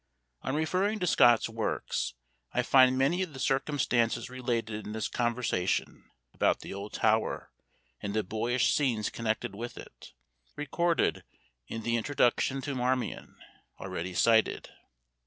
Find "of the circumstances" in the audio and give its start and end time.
3.21-4.31